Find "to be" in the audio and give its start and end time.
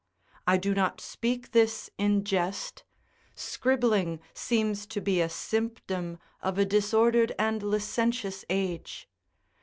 4.87-5.21